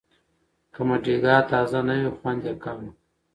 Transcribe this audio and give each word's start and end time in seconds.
که 0.73 0.81
مډیګا 0.87 1.35
تازه 1.49 1.79
نه 1.87 1.95
وي، 1.99 2.09
خوند 2.17 2.41
یې 2.47 2.53
کم 2.63 2.77
وي. 2.83 2.91